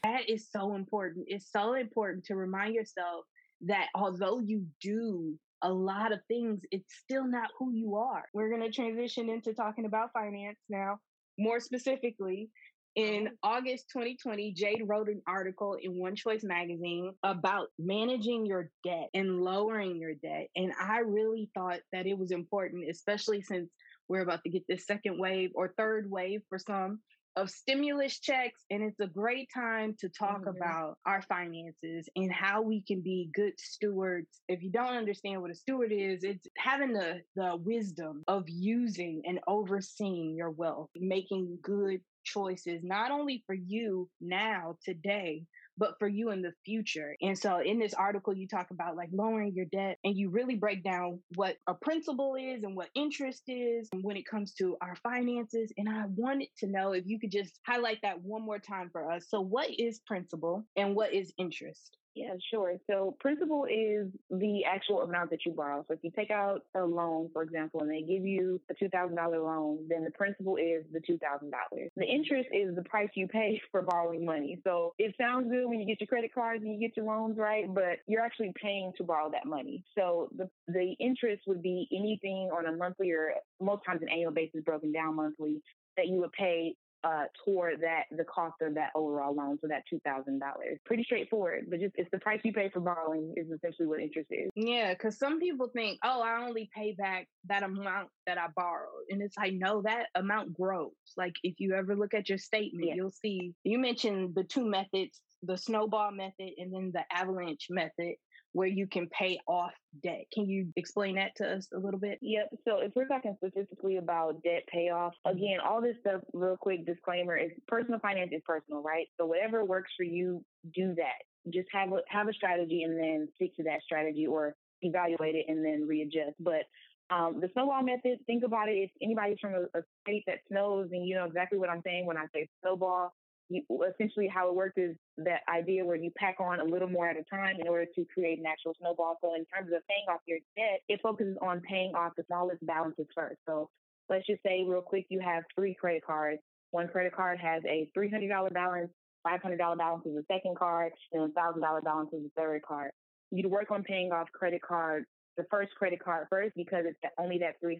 [0.05, 1.25] That is so important.
[1.27, 3.25] It's so important to remind yourself
[3.65, 8.23] that although you do a lot of things, it's still not who you are.
[8.33, 10.99] We're going to transition into talking about finance now.
[11.37, 12.49] More specifically,
[12.95, 19.09] in August 2020, Jade wrote an article in One Choice magazine about managing your debt
[19.13, 20.47] and lowering your debt.
[20.55, 23.69] And I really thought that it was important, especially since
[24.07, 26.99] we're about to get this second wave or third wave for some
[27.35, 28.61] of stimulus checks.
[28.69, 30.57] And it's a great time to talk mm-hmm.
[30.57, 34.41] about our finances and how we can be good stewards.
[34.47, 39.23] If you don't understand what a steward is, it's having the, the wisdom of using
[39.25, 45.43] and overseeing your wealth, making good choices, not only for you now, today,
[45.77, 47.15] but for you in the future.
[47.21, 50.55] And so in this article, you talk about like lowering your debt and you really
[50.55, 54.95] break down what a principal is and what interest is when it comes to our
[55.03, 55.71] finances.
[55.77, 59.11] And I wanted to know if you could just highlight that one more time for
[59.11, 59.25] us.
[59.29, 61.97] So, what is principal and what is interest?
[62.15, 62.75] Yeah, sure.
[62.89, 65.83] So principal is the actual amount that you borrow.
[65.87, 68.87] So if you take out a loan, for example, and they give you a two
[68.89, 71.91] thousand dollar loan, then the principal is the two thousand dollars.
[71.97, 74.59] The interest is the price you pay for borrowing money.
[74.63, 77.37] So it sounds good when you get your credit cards and you get your loans,
[77.37, 77.65] right?
[77.73, 79.83] But you're actually paying to borrow that money.
[79.97, 84.31] So the the interest would be anything on a monthly or most times an annual
[84.31, 85.61] basis broken down monthly
[85.97, 89.83] that you would pay uh, toward that the cost of that overall loan, so that
[89.87, 90.79] two thousand dollars.
[90.85, 94.29] Pretty straightforward, but just it's the price you pay for borrowing is essentially what interest
[94.31, 94.49] is.
[94.55, 99.05] Yeah, because some people think, oh, I only pay back that amount that I borrowed,
[99.11, 100.91] and it's like, no, that amount grows.
[101.15, 102.95] Like if you ever look at your statement, yeah.
[102.95, 108.15] you'll see you mentioned the two methods, the snowball method and then the avalanche method
[108.55, 110.23] where you can pay off debt.
[110.31, 112.19] Can you explain that to us a little bit?
[112.21, 112.51] Yep.
[112.65, 115.37] So if we're talking specifically about debt payoff, mm-hmm.
[115.37, 119.07] again, all this stuff, real quick disclaimer is personal finance is personal, right?
[119.19, 120.41] So whatever works for you,
[120.73, 121.51] do that.
[121.53, 125.47] Just have a have a strategy and then stick to that strategy or evaluate it
[125.49, 126.37] and then readjust.
[126.39, 126.63] But
[127.09, 128.77] um, the snowball method, think about it.
[128.77, 132.05] If anybody's from a, a state that snows, and you know exactly what I'm saying
[132.05, 133.13] when I say snowball,
[133.49, 133.61] you,
[133.93, 137.17] essentially how it works is that idea where you pack on a little more at
[137.17, 139.17] a time in order to create an actual snowball.
[139.21, 142.65] So in terms of paying off your debt, it focuses on paying off the smallest
[142.65, 143.37] balances first.
[143.47, 143.69] So
[144.09, 146.39] let's just say real quick, you have three credit cards.
[146.71, 148.89] One credit card has a $300 balance,
[149.25, 152.91] $500 balance is the second card, and a $1,000 balance is the third card.
[153.31, 155.05] You'd work on paying off credit card,
[155.37, 157.77] the first credit card first because it's only that $300.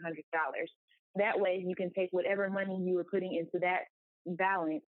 [1.16, 3.84] That way you can take whatever money you were putting into that
[4.26, 4.84] balance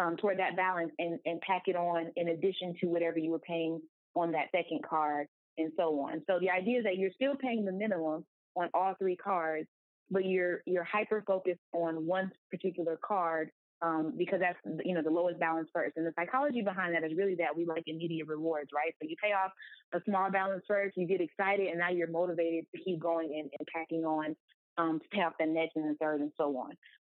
[0.00, 3.38] um, toward that balance and, and pack it on in addition to whatever you were
[3.40, 3.80] paying
[4.14, 5.26] on that second card
[5.58, 6.22] and so on.
[6.26, 8.24] So the idea is that you're still paying the minimum
[8.56, 9.68] on all three cards,
[10.10, 13.50] but you're you're hyper focused on one particular card
[13.82, 15.96] um, because that's you know the lowest balance first.
[15.96, 18.94] And the psychology behind that is really that we like immediate rewards, right?
[19.00, 19.52] So you pay off
[19.92, 23.50] a small balance first, you get excited, and now you're motivated to keep going and,
[23.58, 24.34] and packing on
[24.78, 26.70] um, to pay off the next and the third and so on.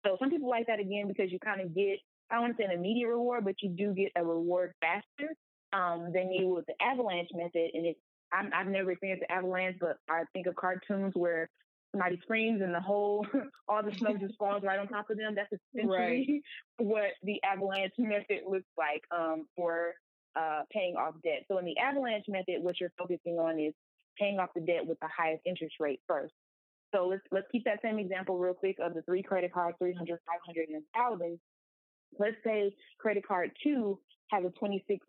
[0.07, 1.99] So some people like that again because you kind of get
[2.30, 5.34] I want to say an immediate reward, but you do get a reward faster
[5.72, 7.70] um, than you with the avalanche method.
[7.74, 8.00] And it's
[8.32, 11.48] i have never experienced the avalanche, but I think of cartoons where
[11.92, 13.26] somebody screams and the whole
[13.68, 15.34] all the snow just falls right on top of them.
[15.34, 16.42] That's essentially
[16.78, 16.86] right.
[16.86, 19.94] what the avalanche method looks like um, for
[20.38, 21.44] uh, paying off debt.
[21.48, 23.72] So in the avalanche method, what you're focusing on is
[24.18, 26.34] paying off the debt with the highest interest rate first.
[26.94, 30.18] So let's let's keep that same example real quick of the three credit cards, 300,
[30.26, 31.38] 500, and 1,000
[32.19, 33.99] let's say credit card two
[34.31, 35.01] has a 26%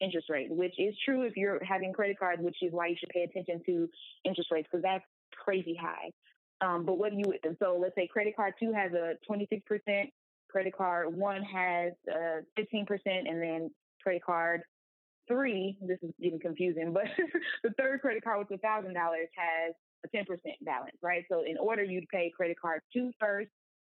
[0.00, 3.08] interest rate, which is true if you're having credit cards, which is why you should
[3.08, 3.88] pay attention to
[4.24, 6.10] interest rates because that's crazy high.
[6.60, 9.62] Um, but what do you, so let's say credit card two has a 26%,
[10.50, 13.70] credit card one has uh, 15%, and then
[14.02, 14.62] credit card
[15.28, 17.04] three, this is getting confusing, but
[17.64, 20.24] the third credit card with $1,000 has a 10%
[20.62, 21.24] balance, right?
[21.30, 23.50] So in order you'd pay credit card two first,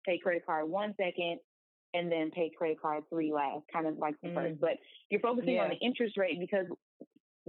[0.06, 1.40] pay credit card one second,
[1.98, 4.36] and then pay credit card three last, kind of like the mm.
[4.36, 4.62] first.
[4.62, 4.78] But
[5.10, 5.64] you're focusing yeah.
[5.64, 6.66] on the interest rate because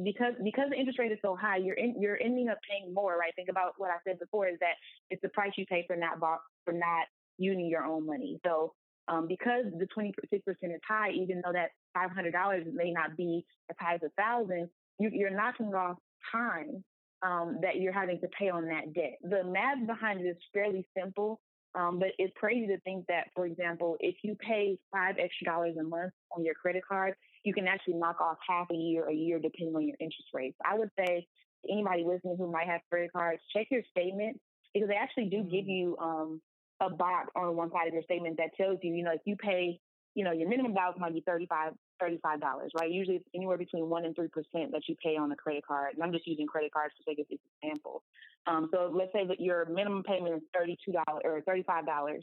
[0.02, 3.16] because because the interest rate is so high, you're in, you're ending up paying more,
[3.18, 3.32] right?
[3.36, 4.74] Think about what I said before is that
[5.10, 6.18] it's the price you pay for not
[6.64, 7.06] for not
[7.38, 8.40] using your own money.
[8.44, 8.74] So
[9.08, 10.12] um, because the 26%
[10.46, 15.10] is high, even though that $500 may not be as high as a thousand, you,
[15.12, 15.96] you're knocking off
[16.30, 16.84] time
[17.22, 19.18] um, that you're having to pay on that debt.
[19.22, 21.40] The math behind it is fairly simple.
[21.78, 25.76] Um, but it's crazy to think that, for example, if you pay five extra dollars
[25.78, 27.14] a month on your credit card,
[27.44, 30.56] you can actually knock off half a year, a year, depending on your interest rates.
[30.64, 31.26] I would say
[31.70, 34.40] anybody listening who might have credit cards, check your statement
[34.74, 35.70] because they actually do give mm-hmm.
[35.70, 36.40] you um,
[36.80, 39.36] a box on one side of your statement that tells you, you know, if you
[39.36, 39.78] pay,
[40.16, 42.40] you know, your minimum balance might be 35 $35,
[42.74, 42.90] right?
[42.90, 44.28] Usually it's anywhere between 1% and 3%
[44.72, 45.94] that you pay on a credit card.
[45.94, 47.26] And I'm just using credit cards for sake of
[47.62, 48.02] example.
[48.46, 52.20] Um, so let's say that your minimum payment is $32 or $35.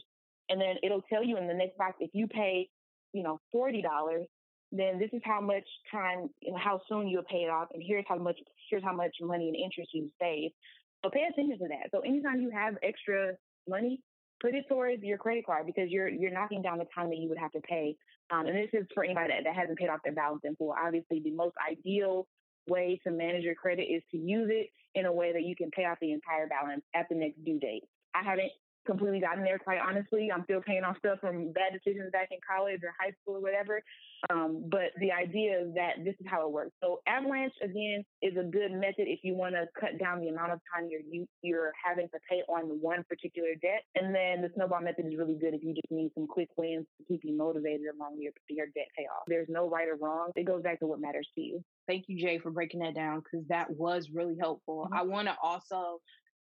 [0.48, 2.68] And then it'll tell you in the next box, if you pay,
[3.12, 3.82] you know, $40,
[4.72, 7.68] then this is how much time, you know, how soon you'll pay it off.
[7.72, 8.38] And here's how much,
[8.70, 10.50] here's how much money and interest you save.
[11.04, 11.90] So pay attention to that.
[11.92, 13.32] So anytime you have extra
[13.68, 14.00] money,
[14.40, 17.28] put it towards your credit card because you're you're knocking down the time that you
[17.28, 17.96] would have to pay.
[18.30, 20.74] Um, and this is for anybody that, that hasn't paid off their balance in full.
[20.76, 22.26] Obviously, the most ideal
[22.68, 25.70] way to manage your credit is to use it in a way that you can
[25.70, 27.84] pay off the entire balance at the next due date.
[28.14, 28.50] I haven't
[28.86, 30.30] completely gotten there, quite honestly.
[30.32, 33.40] I'm still paying off stuff from bad decisions back in college or high school or
[33.42, 33.82] whatever.
[34.30, 36.72] Um, but the idea is that this is how it works.
[36.82, 40.52] So Avalanche again is a good method if you want to cut down the amount
[40.52, 41.02] of time you're
[41.42, 43.82] you're having to pay on one particular debt.
[43.94, 46.86] And then the snowball method is really good if you just need some quick wins
[46.98, 49.24] to keep you motivated along your your debt payoff.
[49.26, 50.30] There's no right or wrong.
[50.34, 51.62] It goes back to what matters to you.
[51.86, 54.84] Thank you, Jay, for breaking that down because that was really helpful.
[54.86, 54.94] Mm-hmm.
[54.94, 56.00] I want to also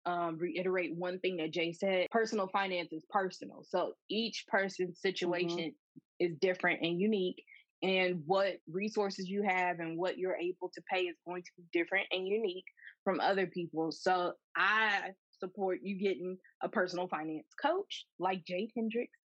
[0.06, 3.64] um, reiterate one thing that Jay said personal finance is personal.
[3.68, 5.08] So each person's mm-hmm.
[5.08, 6.26] situation mm-hmm.
[6.26, 7.42] is different and unique.
[7.82, 11.64] And what resources you have and what you're able to pay is going to be
[11.72, 12.66] different and unique
[13.04, 13.90] from other people.
[13.90, 19.18] So I support you getting a personal finance coach like Jade Hendricks.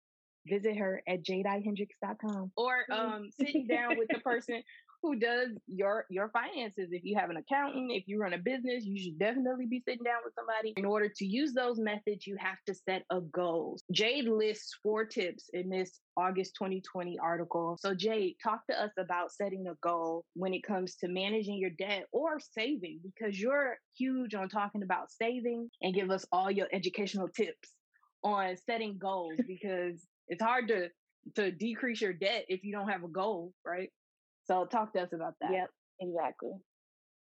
[0.47, 4.61] Visit her at jadehendricks.com or um, sitting down with the person
[5.05, 6.89] who does your your finances.
[6.91, 10.03] If you have an accountant, if you run a business, you should definitely be sitting
[10.03, 10.73] down with somebody.
[10.77, 13.77] In order to use those methods, you have to set a goal.
[13.91, 17.77] Jade lists four tips in this August 2020 article.
[17.79, 21.71] So Jade, talk to us about setting a goal when it comes to managing your
[21.77, 26.67] debt or saving because you're huge on talking about saving and give us all your
[26.73, 27.69] educational tips
[28.23, 30.89] on setting goals because it's hard to
[31.35, 33.89] to decrease your debt if you don't have a goal, right?
[34.47, 35.51] So talk to us about that.
[35.51, 35.69] Yep,
[36.01, 36.51] exactly.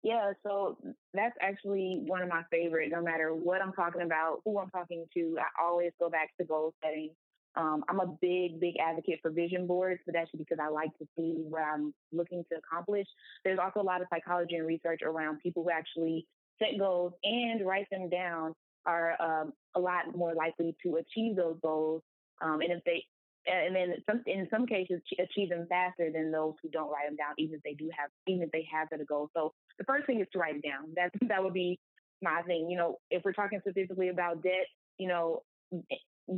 [0.04, 0.78] Yeah, so
[1.14, 2.92] that's actually one of my favorite.
[2.92, 6.46] No matter what I'm talking about, who I'm talking to, I always go back to
[6.46, 7.12] goal setting.
[7.56, 11.08] Um, I'm a big, big advocate for vision boards, but that's because I like to
[11.16, 13.06] see what I'm looking to accomplish.
[13.46, 16.26] There's also a lot of psychology and research around people who actually
[16.60, 18.54] set goals and write them down
[18.86, 22.02] are um, a lot more likely to achieve those goals.
[22.42, 23.04] Um, and if they
[23.46, 27.18] and then some, in some cases achieve them faster than those who don't write them
[27.18, 29.30] down, even if they do have, even if they have a goal.
[29.36, 30.94] So the first thing is to write it down.
[30.96, 31.80] That that would be
[32.22, 32.70] my thing.
[32.70, 34.68] You know, if we're talking specifically about debt,
[34.98, 35.42] you know,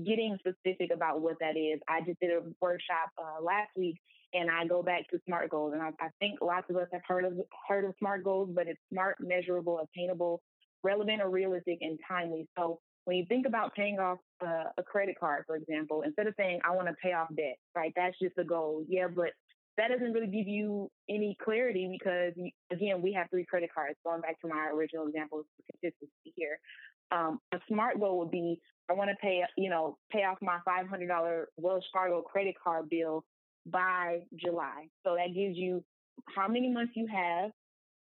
[0.04, 1.80] getting specific about what that is.
[1.88, 3.98] I just did a workshop uh, last week,
[4.34, 7.02] and I go back to SMART goals, and I, I think lots of us have
[7.08, 7.34] heard of
[7.68, 10.42] heard of SMART goals, but it's smart, measurable, attainable,
[10.84, 12.48] relevant, or realistic, and timely.
[12.58, 16.60] So when you think about paying off a credit card, for example, instead of saying,
[16.64, 17.94] I want to pay off debt, right?
[17.96, 18.84] That's just a goal.
[18.90, 19.30] Yeah, but
[19.78, 22.34] that doesn't really give you any clarity because,
[22.72, 23.98] again, we have three credit cards.
[24.04, 26.60] Going back to my original example consistency here.
[27.12, 30.58] Um, a smart goal would be, I want to pay, you know, pay off my
[30.68, 33.24] $500 Wells Fargo credit card bill
[33.68, 34.88] by July.
[35.04, 35.84] So that gives you
[36.36, 37.52] how many months you have,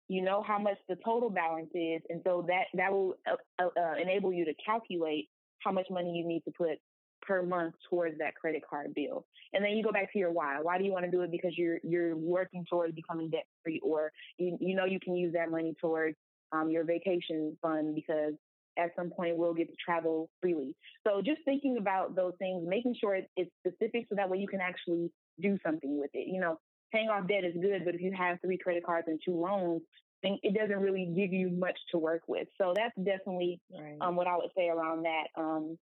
[0.07, 3.69] you know how much the total balance is, and so that that will uh, uh,
[3.79, 6.77] uh, enable you to calculate how much money you need to put
[7.21, 9.25] per month towards that credit card bill.
[9.53, 10.59] And then you go back to your why.
[10.61, 11.31] Why do you want to do it?
[11.31, 15.33] Because you're you're working towards becoming debt free, or you you know you can use
[15.33, 16.15] that money towards
[16.51, 18.33] um, your vacation fund because
[18.77, 20.75] at some point we'll get to travel freely.
[21.05, 24.61] So just thinking about those things, making sure it's specific so that way you can
[24.61, 26.27] actually do something with it.
[26.27, 26.59] You know,
[26.95, 29.81] paying off debt is good, but if you have three credit cards and two loans,
[30.23, 32.47] then it doesn't really give you much to work with.
[32.57, 33.97] So that's definitely right.
[34.01, 35.27] um, what I would say around that.
[35.37, 35.77] Um,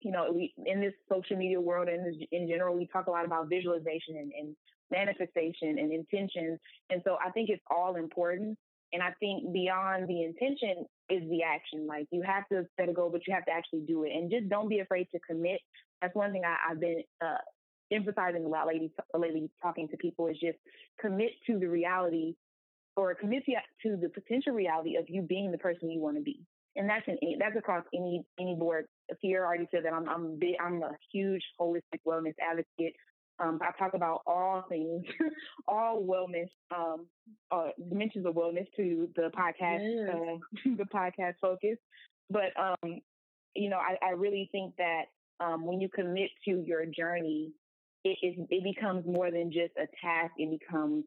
[0.00, 3.24] you know, we in this social media world and in general, we talk a lot
[3.24, 4.56] about visualization and, and
[4.90, 6.58] manifestation and intention.
[6.90, 8.56] And so I think it's all important.
[8.92, 11.86] And I think beyond the intention is the action.
[11.86, 14.12] Like you have to set a goal, but you have to actually do it.
[14.14, 15.60] And just don't be afraid to commit.
[16.00, 17.38] That's one thing I, have been uh,
[17.92, 20.58] emphasizing a lot lately, lately talking to people is just
[21.00, 22.34] commit to the reality
[22.96, 26.40] or commit to the potential reality of you being the person you want to be.
[26.76, 28.86] And that's an that's across any any board.
[29.20, 32.94] Pierre already said that I'm I'm big, I'm a huge holistic wellness advocate.
[33.40, 35.04] Um, I talk about all things,
[35.68, 37.06] all wellness, um,
[37.50, 40.08] uh, dimensions of wellness to the podcast, yes.
[40.14, 41.76] uh, the podcast focus.
[42.30, 43.00] But um,
[43.54, 45.04] you know, I, I really think that
[45.40, 47.52] um, when you commit to your journey,
[48.04, 50.34] it, it, it becomes more than just a task.
[50.38, 51.04] It becomes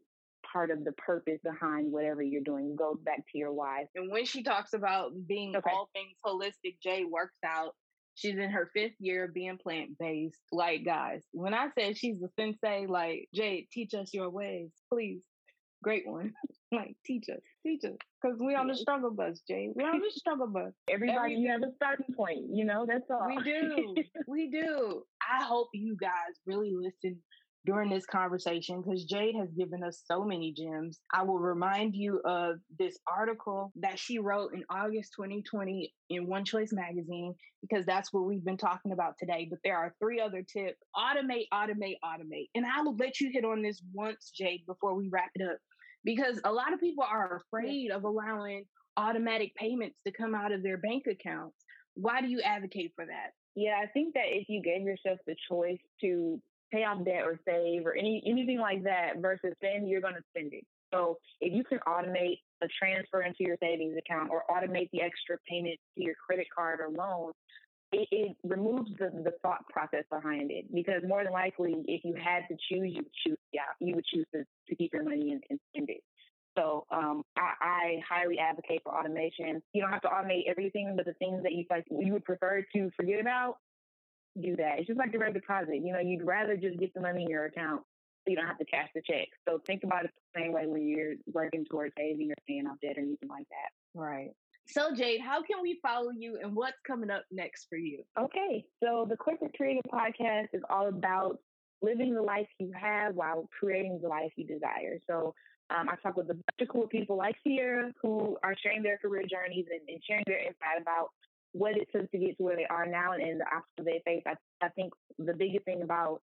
[0.52, 2.76] part of the purpose behind whatever you're doing.
[2.76, 3.86] Goes back to your why.
[3.96, 5.70] And when she talks about being okay.
[5.72, 7.76] all things holistic, Jay works out.
[8.16, 10.40] She's in her fifth year of being plant based.
[10.52, 15.22] Like, guys, when I said she's a sensei, like, Jay, teach us your ways, please.
[15.84, 16.34] Great one.
[16.72, 17.96] Like, teach us, teach us.
[18.22, 19.70] Because we on the struggle bus, Jay.
[19.76, 20.74] we on the struggle bus.
[20.90, 23.28] Everybody Every, have a starting point, you know, that's all.
[23.28, 23.96] We do.
[24.28, 25.04] we do.
[25.22, 27.22] I hope you guys really listen
[27.66, 31.02] during this conversation because Jade has given us so many gems.
[31.14, 36.46] I will remind you of this article that she wrote in August 2020 in One
[36.46, 39.48] Choice Magazine because that's what we've been talking about today.
[39.50, 42.48] But there are three other tips automate, automate, automate.
[42.56, 45.58] And I will let you hit on this once, Jade, before we wrap it up
[46.04, 48.66] because a lot of people are afraid of allowing
[48.98, 51.56] automatic payments to come out of their bank accounts.
[51.96, 53.32] Why do you advocate for that?
[53.56, 56.40] Yeah, I think that if you gave yourself the choice to
[56.72, 60.24] pay off debt or save or any anything like that versus spend, you're going to
[60.30, 60.64] spend it.
[60.94, 65.38] So if you can automate a transfer into your savings account or automate the extra
[65.50, 67.32] payment to your credit card or loan,
[67.92, 70.66] it, it removes the, the thought process behind it.
[70.74, 74.06] Because more than likely, if you had to choose, you would choose yeah, you would
[74.06, 76.02] choose to, to keep your money and, and spend it.
[76.58, 79.62] So um, I, I, highly advocate for automation.
[79.74, 82.66] You don't have to automate everything, but the things that you like you would prefer
[82.74, 83.58] to forget about,
[84.42, 84.80] do that.
[84.80, 85.82] It's just like direct deposit.
[85.84, 87.84] You know, you'd rather just get the money in your account
[88.26, 89.28] so you don't have to cash the check.
[89.48, 92.78] So think about it the same way when you're working towards saving or paying off
[92.82, 94.00] debt or anything like that.
[94.00, 94.32] Right.
[94.70, 98.04] So Jade, how can we follow you and what's coming up next for you?
[98.20, 98.66] Okay.
[98.84, 101.40] So the Corporate Creative Podcast is all about
[101.82, 105.00] living the life you have while creating the life you desire.
[105.08, 105.34] So
[105.70, 108.98] um, I talk with a bunch of cool people like Sierra who are sharing their
[108.98, 111.10] career journeys and, and sharing their insight about
[111.54, 114.02] what it took to get to where they are now and, and the obstacles they
[114.06, 114.24] face.
[114.26, 116.22] I, I think the biggest thing about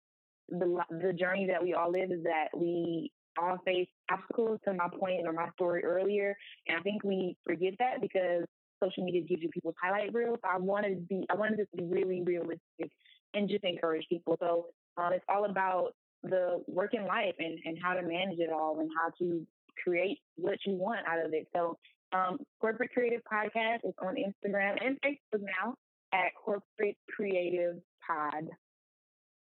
[0.49, 3.11] the the journey that we all live is that we
[3.41, 4.61] all face obstacles.
[4.65, 8.45] To my point or my story earlier, and I think we forget that because
[8.83, 10.39] social media gives you people's highlight reels.
[10.45, 12.91] I wanted to be I wanted this to be really realistic
[13.35, 14.37] and just encourage people.
[14.41, 14.67] So
[14.97, 18.79] um, it's all about the work in life and, and how to manage it all
[18.81, 19.47] and how to
[19.83, 21.49] create what you want out of it.
[21.55, 21.77] So
[22.13, 25.75] um, Corporate Creative Podcast is on Instagram and Facebook now
[26.13, 27.77] at Corporate Creative
[28.07, 28.49] Pod.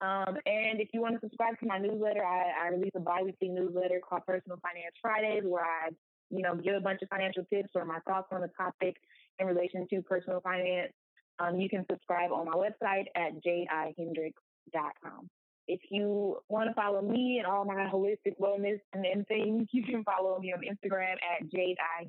[0.02, 3.50] Um, and if you want to subscribe to my newsletter, I, I release a biweekly
[3.50, 5.89] newsletter called Personal Finance Fridays, where I,
[6.30, 8.95] you know, give a bunch of financial tips or my thoughts on the topic
[9.39, 10.93] in relation to personal finance.
[11.39, 15.30] Um, you can subscribe on my website at jadehendricks.com.
[15.68, 20.04] If you want to follow me and all my holistic wellness and, things, you can
[20.04, 22.08] follow me on Instagram at Jade I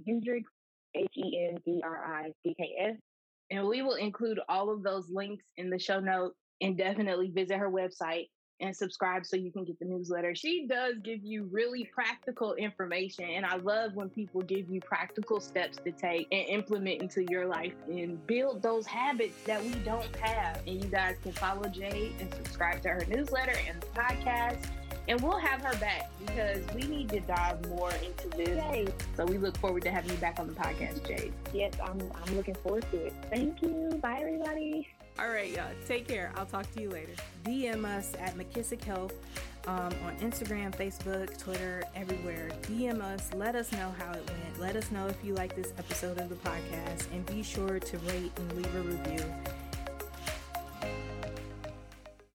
[0.94, 2.96] H E N D R I C K S.
[3.50, 7.56] And we will include all of those links in the show notes and definitely visit
[7.56, 8.28] her website
[8.60, 10.34] and subscribe so you can get the newsletter.
[10.34, 13.24] She does give you really practical information.
[13.24, 17.46] And I love when people give you practical steps to take and implement into your
[17.46, 20.60] life and build those habits that we don't have.
[20.66, 24.66] And you guys can follow Jade and subscribe to her newsletter and podcast.
[25.08, 28.92] And we'll have her back because we need to dive more into this.
[29.16, 31.32] So we look forward to having you back on the podcast, Jade.
[31.52, 33.14] Yes, I'm, I'm looking forward to it.
[33.30, 33.98] Thank you.
[34.00, 34.88] Bye, everybody.
[35.18, 35.66] All right, y'all.
[35.86, 36.32] Take care.
[36.36, 37.12] I'll talk to you later.
[37.44, 39.12] DM us at McKissick Health
[39.66, 42.50] um, on Instagram, Facebook, Twitter, everywhere.
[42.62, 43.30] DM us.
[43.34, 44.60] Let us know how it went.
[44.60, 47.12] Let us know if you like this episode of the podcast.
[47.12, 49.24] And be sure to rate and leave a review.